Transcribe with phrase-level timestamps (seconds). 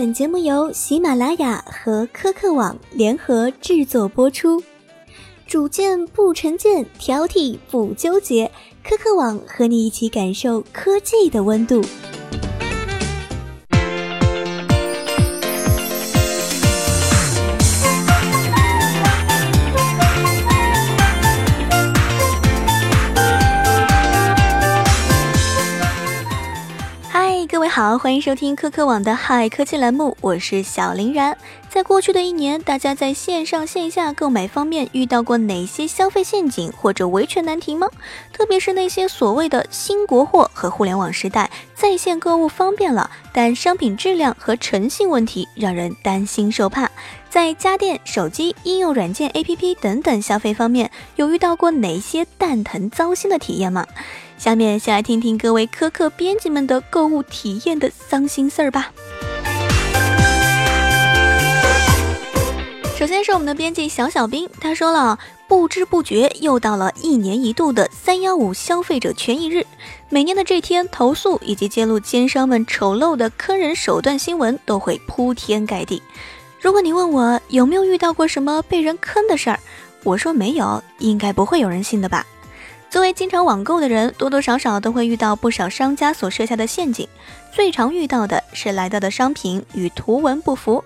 [0.00, 4.62] 本节目由喜马拉雅和科客网联合制作播出。
[5.46, 8.50] 主见不成见，挑剔不纠结，
[8.82, 11.84] 科客网和你一起感受科技的温度。
[27.90, 31.36] 好，欢迎收听科科网的嗨科技栏目，我是小林然。
[31.68, 37.88] 在过去的一年，大家在线上线下购买方面遇到过哪些消费陷阱或者维权难题吗？
[38.32, 46.88] 特别是那些所谓的新国货和互联网时代，在线购物方便了，但商品质量和诚信问题让人担心受怕。
[47.28, 53.84] 在家电、手机、应用软件、APP 等等消费方面，有遇到过哪些蛋疼糟心的体验吗？
[54.40, 58.90] 下面先来听听各位苛刻编辑们的购物体验的伤心事儿吧。
[62.98, 69.66] 首先是我们的编辑小小兵，他说了，不知不觉又到了一年一度的三幺五消费者权益日，
[70.08, 76.02] 每年的这天，投诉以及揭露奸商们丑陋的坑人手段新闻都会铺天盖地。
[76.58, 79.60] 如果你问我有没有遇到过什么被人坑的事儿，
[80.02, 82.24] 我说没有，应该不会有人信的吧。
[82.90, 87.06] 作为经常网购的人，多多少少都会遇到不少商家所设下的陷阱。
[87.52, 90.82] 最常遇到的是来到的商品与图文不符。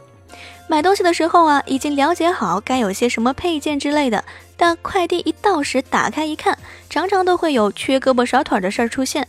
[0.68, 4.22] 买东西的时候啊，已经了解好该有些什么配件之类的，
[4.54, 6.58] 但快递一到时打开一看，
[6.90, 9.26] 常常都会有缺胳膊少腿的事儿出现。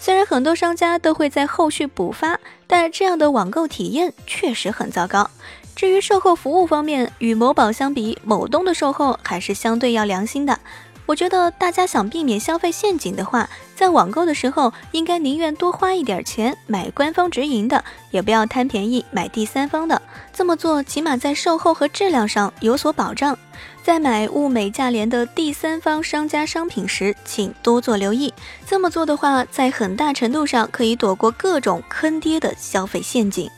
[0.00, 5.30] 虽然很多商家都会在后续补发，但这样的网购体验确实很糟糕。
[5.76, 10.58] 至于售后服务方面，与某宝相比，某东的售后还是相对要良心的。
[11.06, 20.02] 我觉得大家想避免消费陷阱的话，在网购的时候应该宁愿多花一点钱买官方直营的，也不要贪便宜买第三方的。
[20.32, 23.38] 这么做起码在售后和质量上有所保障。
[23.84, 28.34] 在买物美价廉的第三方商家商品时，请多做留意。
[28.66, 33.48] 这么做的话，在很大程度上可以躲过各种坑爹的消费陷阱。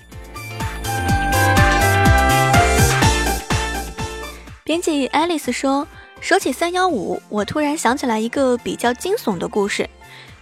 [4.63, 5.89] 编辑爱丽丝说。
[6.21, 9.89] 说起三幺五，我突然想起来一个比较惊悚的故事。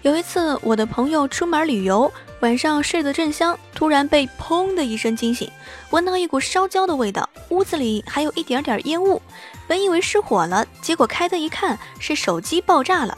[0.03, 2.11] 有一次，我的朋友出门旅游，
[2.41, 5.51] 晚上睡得正香，突然被砰的一声惊醒，
[5.91, 9.21] 闻到一股烧焦的味道，屋子里还有一点点烟雾。
[9.67, 13.17] 本以为失火了，结果开灯一看，是手机爆炸了。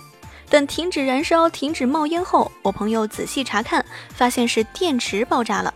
[0.51, 5.73] 等停止燃烧、停止冒烟后，我朋友仔细查看，发现是电池爆炸了。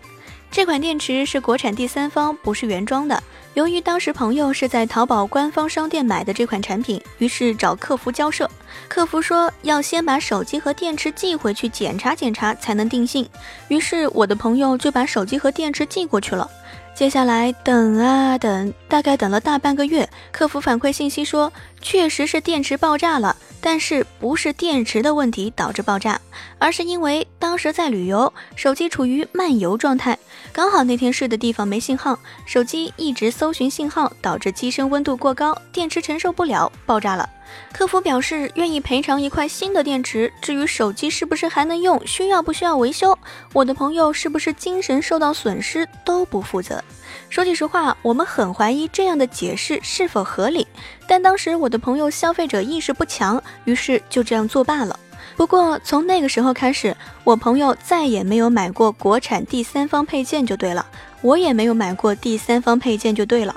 [0.51, 3.23] 这款电池是国产第三方，不是原装的。
[3.55, 8.51] 由于当时朋友是在淘宝官方商店买的这款产品，于是找客服交涉。
[8.89, 13.29] 客服说要先把手机和电池寄回去检查检查才能定性。
[13.69, 16.51] 于是我的朋友就把手机和电池寄过去了。
[16.95, 23.37] 接下来等啊等，大概等了大半个月，客服反馈信息说，确实是电池爆炸了。
[23.65, 26.21] 但是不是电池的问题导致爆炸，
[26.59, 30.17] 而是因为当时在旅游，手机处于漫游状态，
[30.53, 32.17] 刚好那天睡的地方没信号，
[32.47, 37.29] 手机一直搜寻信号，导致机身温度过高，电池承受不了，爆炸了。
[37.73, 43.19] 客服表示愿意赔偿一块新的电池，至于手机是不是还能用，需要不需要维修，
[43.53, 46.81] 我的朋友是不是精神受到损失都不负责。
[47.29, 50.65] 说句实话，我们很怀疑这样的解释是否合理，
[51.09, 54.97] 但当时我的朋友消费者意识不强，于是就这样作罢了。
[55.37, 60.87] 不过从那个时候开始，我朋友再也没有买过国产第三方配件，就对了，
[61.21, 63.55] 我也没有买过第三方配件，就对了。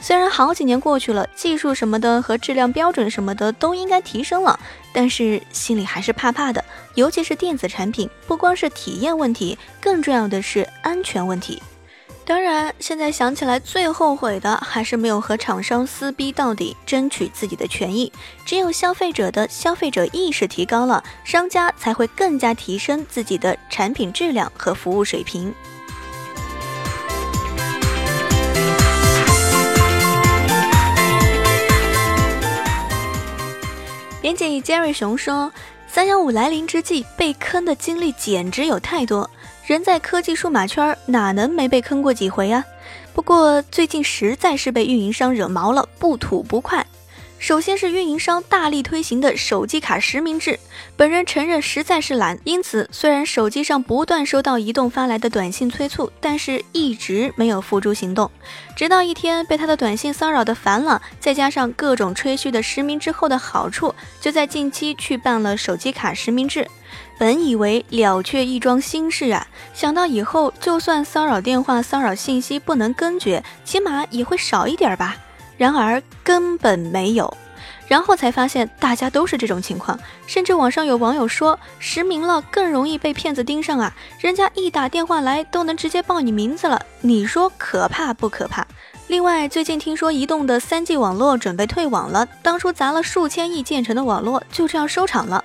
[0.00, 4.58] 虽然好几年过去了，技术什么的和质量标准什么的都应该提升了，
[4.92, 6.62] 但是心里还是怕怕的，
[6.94, 11.62] 尤其是电子产品，不光是体验问题，更重要的是安全问题。
[12.26, 18.10] 当然，现在想起来最后悔的还是没有和厂商撕逼到底，争取自己的权益。
[18.46, 25.52] 只有消费者的消费者意识提高了，商家才会更加提升自己的产品质量和服务水平。
[34.22, 35.52] 编辑 Jerry 熊说
[35.86, 39.30] ：“三幺五来临之际，被坑的经历简直有太多。”
[39.66, 42.62] 人在科技数码圈，哪能没被坑过几回啊？
[43.14, 46.86] 不过最近实在是被运营商惹毛了，不吐不快。
[47.38, 50.58] 首先是运营商大力推行的手机卡实名制，
[50.96, 58.30] 本人承认实在是懒，因此虽然手机上不断收到移动发来的短信催促，但是一直没有付诸行动。
[58.76, 66.68] 直到一天被他的短信骚扰的烦了，再加上各种吹嘘的实名之后的好处，就在近期去办了手机卡实名制。
[67.18, 75.16] 本以为了却一桩心事啊，想到以后就算骚扰电话、骚扰信息不能根绝，起码也会少一点吧。
[75.56, 77.32] 然而根本没有，
[77.86, 79.96] 然后才发现大家都是这种情况，
[80.26, 88.66] 甚至网上有网友说实名了更容易被骗子盯上啊，人家一打电话来都能直接报你名字了，你说可怕不可怕？
[89.06, 95.44] 另外，最近听说移动的三 G 网络准备退网了，当初砸了数千亿建成的网络就这样收场了。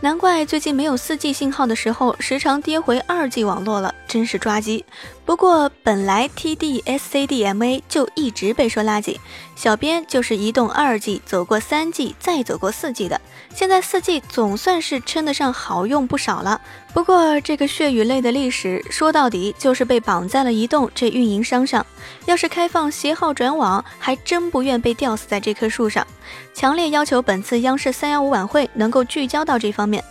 [0.00, 4.84] 难怪最近没有 4G 信号的时候，时常跌回 2G 网络了，真是抓鸡。
[5.26, 9.16] 不过本来 TD-SCDMA 就一直被说垃圾，
[9.56, 13.18] 小编就是移动二 G 走过三 G 再走过四 G 的，
[13.54, 16.60] 现在四 G 总算是称得上好用不少了。
[16.92, 21.84] 不过这个血与泪的历史，说到底就是被绑在了移动这运营商上。
[22.26, 26.06] 要是开放携号转网，还真不愿被吊死在这棵树上。
[26.52, 30.04] 强烈要求本次央视三幺五晚会能够聚焦到这方面。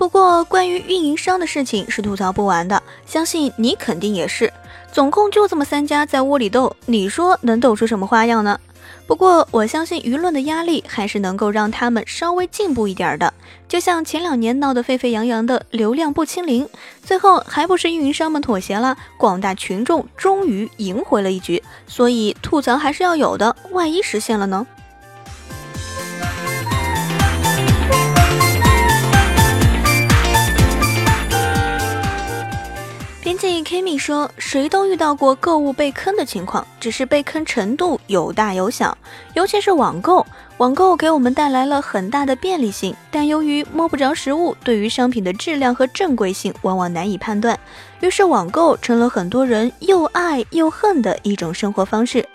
[0.00, 4.50] 不过，关于运营商的事情是吐槽不完的，相信你肯定也是。
[4.90, 8.58] 总共就这么三家在窝里斗，你说能斗出什么花样呢？
[9.06, 13.34] 不过，我相信舆论的压力还是能够让他们稍微进步一点的。
[13.68, 16.66] 就像前两年闹得沸沸扬扬的流量不清零，
[17.04, 21.62] 最后还不是运营商们妥协了，广大群众终于赢回了一局。
[21.86, 24.66] 所以吐槽还是要有的，万一实现了呢？
[33.64, 38.96] Kimi 说：“谁都遇到过购物被坑的情况，只是被坑程度有大有小。
[39.34, 40.26] 尤其是网购，
[40.58, 47.58] 网购给我们带来了很大的便利性，但由于摸不着实物，对于商品的质量和正规性往往难以判断。
[48.00, 52.26] 于是，网购成了很多人又爱又恨的一种生活方式。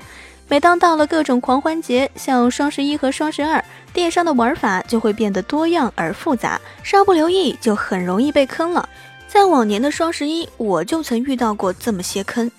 [0.48, 3.63] 每当到了各种狂欢节，像双十一和双十二，
[3.94, 8.88] 电商的玩法就会变得多样而复杂，稍不留意就很容易被坑了。”
[9.35, 12.49] 在往年的双十一，我就曾遇到过这么些坑。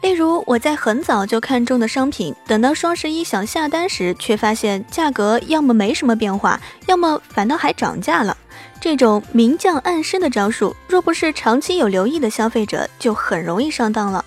[0.00, 8.34] 例如，我在很早就看中的商品，等到双十一想下单时，却发现价格要么没什么变化，要么反倒还涨价了。
[8.80, 14.24] 这种明降暗升的招数，若不是长期有留意的消费者，就很容易上当了。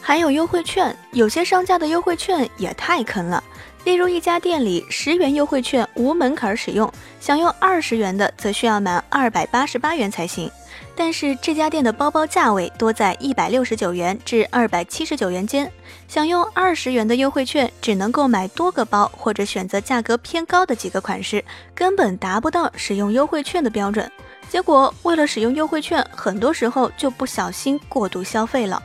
[0.00, 3.44] 还有优惠券，有些商家的优惠券也太坑了。
[3.84, 6.90] 例如，一家店里十元优惠券无门槛使用，
[7.20, 10.50] 想用二十元的，则需要满二百八十八元才行。
[10.96, 15.70] 但是这家店的包包价位多在一百六十九元至二百七十九元间，
[16.08, 21.44] 想用二十元的优惠券，只能购买多个包或者选择价格偏高的几个款式，
[21.74, 24.10] 根本达不到使用优惠券的标准。
[24.48, 28.82] 结果为了使用优惠券，很多时候就不小心过度消费了。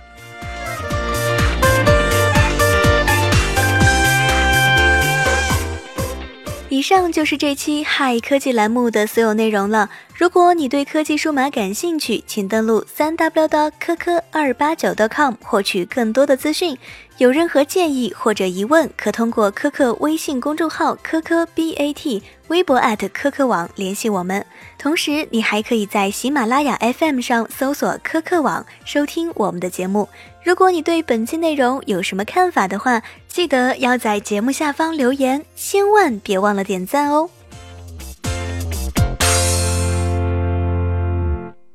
[6.69, 9.89] 以上就是这期嗨科技栏目的所有内容了。
[10.19, 16.77] 如果你对科技数码感兴趣，请登录三 w 的科科二八九 .com 获取更多的资讯。
[17.19, 22.77] 有任何建议或者疑问，可通过科科微信公众号科科 BAT、微博
[23.13, 24.45] 科科网联系我们。
[24.77, 30.09] 同时，你还可以在喜马拉雅 FM 上搜索科科网收听我们的节目。
[30.43, 37.29] 如果你对本期内容有什么看法的话，记得要在节目下方留言，千万别忘了点赞哦。